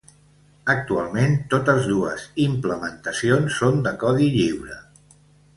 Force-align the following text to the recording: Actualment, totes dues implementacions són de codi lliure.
Actualment, 0.73 1.35
totes 1.51 1.85
dues 1.91 2.25
implementacions 2.45 3.61
són 3.63 3.81
de 3.89 3.95
codi 4.07 4.31
lliure. 4.39 4.83